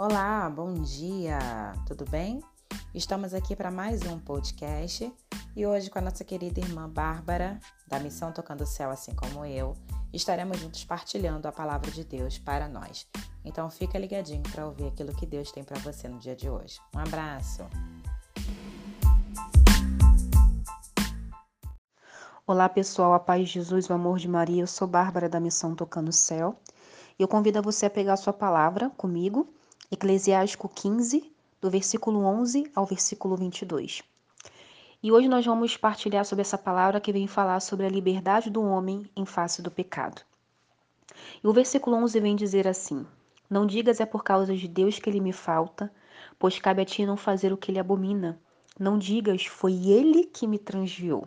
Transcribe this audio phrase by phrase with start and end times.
[0.00, 1.40] Olá, bom dia,
[1.84, 2.40] tudo bem?
[2.94, 5.12] Estamos aqui para mais um podcast
[5.56, 9.44] e hoje com a nossa querida irmã Bárbara, da Missão Tocando o Céu, assim como
[9.44, 9.74] eu,
[10.12, 13.08] estaremos juntos partilhando a palavra de Deus para nós.
[13.44, 16.78] Então fica ligadinho para ouvir aquilo que Deus tem para você no dia de hoje.
[16.94, 17.64] Um abraço!
[22.46, 25.74] Olá pessoal, a paz de Jesus, o amor de Maria, eu sou Bárbara da Missão
[25.74, 26.56] Tocando o Céu.
[27.18, 29.52] Eu convido você a pegar a sua palavra comigo,
[29.90, 34.02] Eclesiástico 15, do versículo 11 ao versículo 22.
[35.02, 38.62] E hoje nós vamos partilhar sobre essa palavra que vem falar sobre a liberdade do
[38.62, 40.20] homem em face do pecado.
[41.42, 43.06] E o versículo 11 vem dizer assim:
[43.48, 45.90] Não digas é por causa de Deus que ele me falta,
[46.38, 48.38] pois cabe a ti não fazer o que ele abomina.
[48.78, 51.26] Não digas foi ele que me transviou.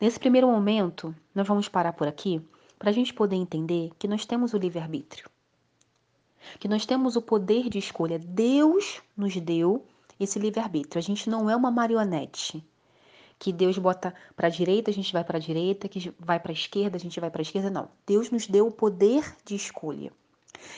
[0.00, 2.40] Nesse primeiro momento, nós vamos parar por aqui
[2.78, 5.28] para a gente poder entender que nós temos o livre-arbítrio,
[6.58, 8.18] que nós temos o poder de escolha.
[8.18, 9.84] Deus nos deu
[10.18, 10.98] esse livre-arbítrio.
[10.98, 12.64] A gente não é uma marionete.
[13.38, 16.52] Que Deus bota para a direita, a gente vai para a direita, que vai para
[16.52, 17.70] a esquerda, a gente vai para a esquerda.
[17.70, 17.88] Não.
[18.06, 20.12] Deus nos deu o poder de escolha.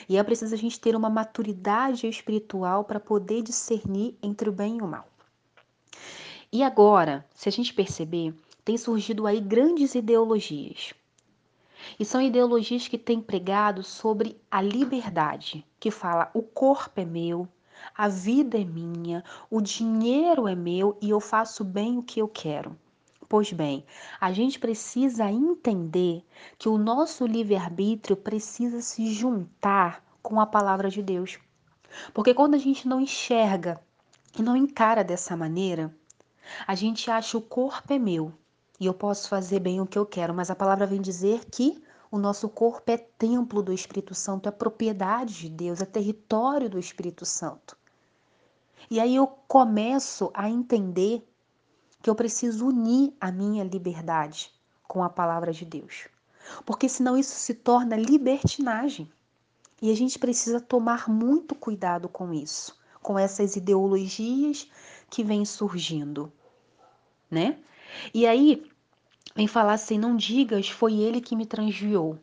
[0.08, 4.78] E é preciso a gente ter uma maturidade espiritual para poder discernir entre o bem
[4.78, 5.06] e o mal.
[6.50, 10.94] E agora, se a gente perceber, tem surgido aí grandes ideologias.
[11.98, 17.48] E são ideologias que têm pregado sobre a liberdade, que fala o corpo é meu,
[17.96, 22.28] a vida é minha, o dinheiro é meu e eu faço bem o que eu
[22.28, 22.78] quero.
[23.28, 23.84] Pois bem,
[24.20, 26.24] a gente precisa entender
[26.58, 31.38] que o nosso livre-arbítrio precisa se juntar com a palavra de Deus.
[32.12, 33.80] Porque quando a gente não enxerga
[34.38, 35.94] e não encara dessa maneira,
[36.66, 38.32] a gente acha o corpo é meu
[38.78, 41.82] e eu posso fazer bem o que eu quero, mas a palavra vem dizer que
[42.10, 46.78] o nosso corpo é templo do Espírito Santo, é propriedade de Deus, é território do
[46.78, 47.76] Espírito Santo.
[48.90, 51.26] E aí eu começo a entender
[52.02, 54.52] que eu preciso unir a minha liberdade
[54.86, 56.06] com a palavra de Deus.
[56.66, 59.10] Porque senão isso se torna libertinagem.
[59.80, 64.70] E a gente precisa tomar muito cuidado com isso, com essas ideologias
[65.10, 66.32] que vêm surgindo,
[67.34, 67.58] né?
[68.14, 68.64] E aí,
[69.34, 72.18] vem falar assim: não digas, foi ele que me transviou.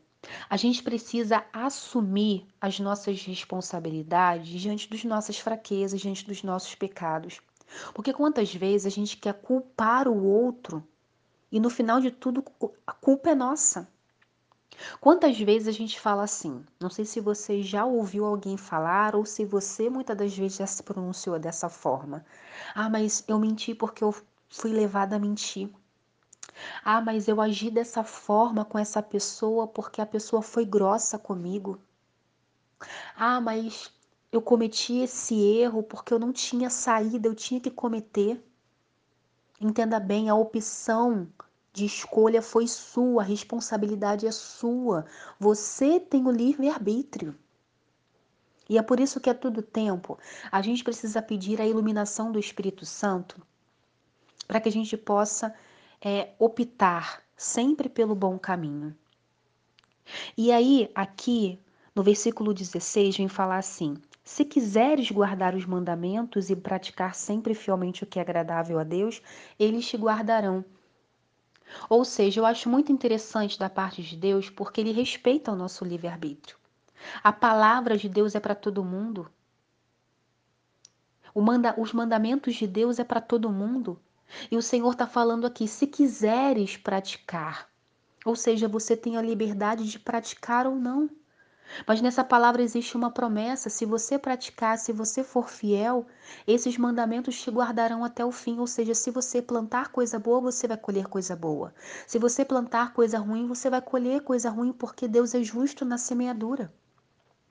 [0.50, 7.42] A gente precisa assumir as nossas responsabilidades diante das nossas fraquezas, diante dos nossos pecados.
[7.94, 10.84] Porque quantas vezes a gente quer culpar o outro
[11.52, 12.44] e no final de tudo
[12.86, 13.88] a culpa é nossa.
[15.00, 16.64] Quantas vezes a gente fala assim?
[16.80, 20.68] Não sei se você já ouviu alguém falar ou se você muitas das vezes já
[20.68, 22.26] se pronunciou dessa forma.
[22.74, 24.16] Ah, mas eu menti porque eu
[24.52, 25.70] fui levada a mentir.
[26.84, 31.80] Ah, mas eu agi dessa forma com essa pessoa porque a pessoa foi grossa comigo.
[33.16, 33.92] Ah, mas
[34.32, 38.44] eu cometi esse erro porque eu não tinha saída, eu tinha que cometer.
[39.60, 41.28] Entenda bem, a opção
[41.72, 45.06] de escolha foi sua, a responsabilidade é sua.
[45.40, 47.36] Você tem o livre-arbítrio.
[48.70, 50.20] E é por isso que a todo tempo
[50.52, 53.42] a gente precisa pedir a iluminação do Espírito Santo
[54.52, 55.56] para que a gente possa
[56.02, 58.94] é, optar sempre pelo bom caminho.
[60.38, 61.58] E aí, aqui
[61.96, 63.96] no versículo 16, vem falar assim:
[64.26, 69.22] Se quiseres guardar os mandamentos e praticar sempre fielmente o que é agradável a Deus,
[69.58, 70.66] eles te guardarão.
[71.90, 75.86] Ou seja, eu acho muito interessante da parte de Deus porque ele respeita o nosso
[75.86, 76.58] livre-arbítrio.
[77.24, 79.32] A palavra de Deus é para todo mundo.
[81.34, 83.98] Manda, os mandamentos de Deus é para todo mundo.
[84.50, 87.70] E o Senhor está falando aqui: se quiseres praticar,
[88.26, 91.10] ou seja, você tem a liberdade de praticar ou não.
[91.88, 96.06] Mas nessa palavra existe uma promessa: se você praticar, se você for fiel,
[96.46, 98.60] esses mandamentos te guardarão até o fim.
[98.60, 101.74] Ou seja, se você plantar coisa boa, você vai colher coisa boa.
[102.06, 105.98] Se você plantar coisa ruim, você vai colher coisa ruim, porque Deus é justo na
[105.98, 106.74] semeadura.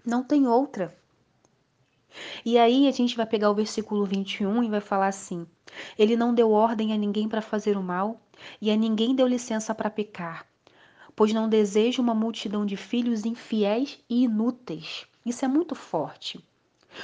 [0.04, 0.96] Não tem outra.
[2.44, 5.46] E aí a gente vai pegar o versículo 21 e vai falar assim:
[5.98, 8.20] Ele não deu ordem a ninguém para fazer o mal,
[8.60, 10.46] e a ninguém deu licença para pecar,
[11.14, 15.06] pois não deseja uma multidão de filhos infiéis e inúteis.
[15.24, 16.42] Isso é muito forte.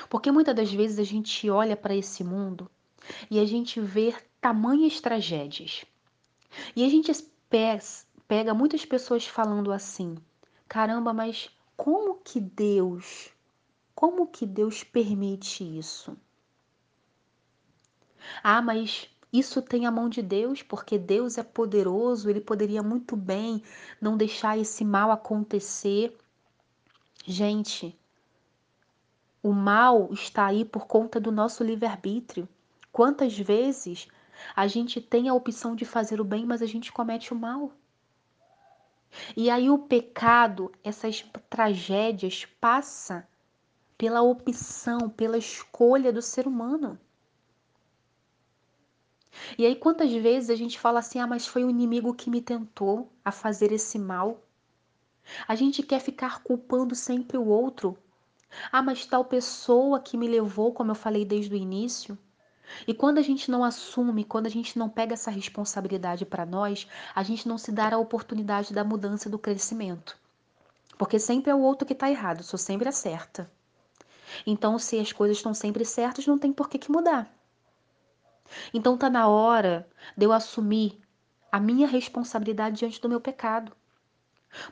[0.08, 2.70] Porque muitas das vezes a gente olha para esse mundo
[3.30, 5.84] e a gente vê tamanhas tragédias.
[6.74, 7.12] E a gente
[8.26, 10.16] pega muitas pessoas falando assim:
[10.66, 13.30] caramba, mas como que Deus
[13.96, 16.14] como que Deus permite isso?
[18.42, 23.16] Ah, mas isso tem a mão de Deus, porque Deus é poderoso, ele poderia muito
[23.16, 23.62] bem
[24.00, 26.16] não deixar esse mal acontecer.
[27.26, 27.98] Gente,
[29.42, 32.46] O mal está aí por conta do nosso livre-arbítrio.
[32.92, 34.08] Quantas vezes
[34.54, 37.72] a gente tem a opção de fazer o bem, mas a gente comete o mal?
[39.36, 43.26] E aí o pecado, essas tragédias passa
[43.96, 46.98] pela opção, pela escolha do ser humano.
[49.58, 52.40] E aí quantas vezes a gente fala assim: "Ah, mas foi o inimigo que me
[52.40, 54.42] tentou a fazer esse mal".
[55.48, 57.98] A gente quer ficar culpando sempre o outro.
[58.70, 62.16] Ah, mas tal pessoa que me levou, como eu falei desde o início.
[62.86, 66.86] E quando a gente não assume, quando a gente não pega essa responsabilidade para nós,
[67.14, 70.16] a gente não se dá a oportunidade da mudança do crescimento.
[70.98, 73.50] Porque sempre é o outro que está errado, sou sempre a certa.
[74.46, 77.30] Então, se as coisas estão sempre certas, não tem por que, que mudar.
[78.72, 80.98] Então, tá na hora de eu assumir
[81.50, 83.72] a minha responsabilidade diante do meu pecado.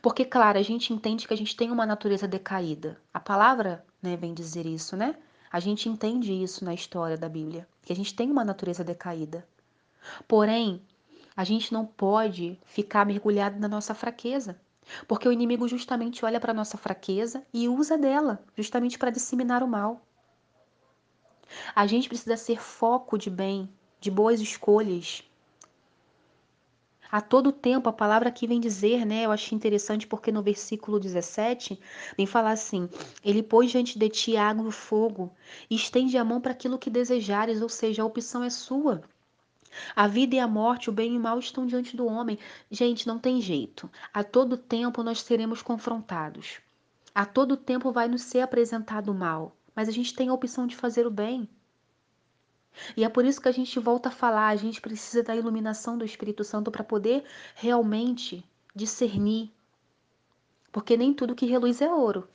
[0.00, 3.00] Porque, claro, a gente entende que a gente tem uma natureza decaída.
[3.12, 5.17] A palavra né, vem dizer isso, né?
[5.50, 9.47] A gente entende isso na história da Bíblia, que a gente tem uma natureza decaída.
[10.26, 10.82] Porém,
[11.37, 14.61] a gente não pode ficar mergulhado na nossa fraqueza,
[15.09, 19.62] porque o inimigo justamente olha para a nossa fraqueza e usa dela, justamente para disseminar
[19.62, 20.03] o mal.
[21.74, 23.68] A gente precisa ser foco de bem,
[24.00, 25.24] de boas escolhas,
[27.14, 29.24] a todo tempo, a palavra aqui vem dizer, né?
[29.24, 31.78] Eu achei interessante porque no versículo 17
[32.16, 32.88] vem falar assim:
[33.22, 35.32] Ele pôs diante de ti água e fogo,
[35.70, 39.00] e estende a mão para aquilo que desejares, ou seja, a opção é sua.
[39.94, 42.36] A vida e a morte, o bem e o mal estão diante do homem.
[42.68, 43.88] Gente, não tem jeito.
[44.12, 46.58] A todo tempo nós seremos confrontados.
[47.14, 50.67] A todo tempo vai nos ser apresentado o mal, mas a gente tem a opção
[50.67, 51.49] de fazer o bem.
[52.97, 55.97] E é por isso que a gente volta a falar, a gente precisa da iluminação
[55.97, 57.25] do Espírito Santo para poder
[57.55, 58.44] realmente
[58.75, 59.53] discernir.
[60.73, 62.29] Porque nem tudo que reluz é ouro.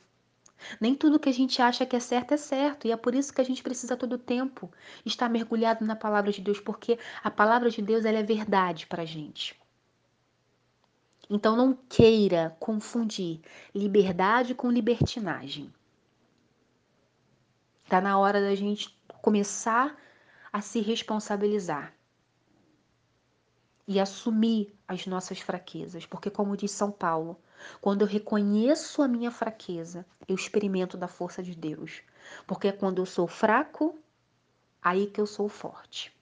[0.80, 2.86] Nem tudo que a gente acha que é certo é certo.
[2.86, 4.70] E é por isso que a gente precisa todo o tempo
[5.04, 9.02] estar mergulhado na palavra de Deus, porque a palavra de Deus ela é verdade para
[9.02, 9.58] a gente.
[11.28, 13.40] Então não queira confundir
[13.74, 15.72] liberdade com libertinagem.
[17.90, 20.00] Está na hora da gente começar
[20.52, 21.92] a se responsabilizar
[23.84, 27.36] e assumir as nossas fraquezas, porque, como diz São Paulo,
[27.80, 32.00] quando eu reconheço a minha fraqueza, eu experimento da força de Deus,
[32.46, 33.98] porque é quando eu sou fraco,
[34.80, 36.16] aí que eu sou forte.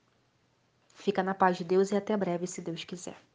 [0.94, 3.27] Fica na paz de Deus e até breve, se Deus quiser.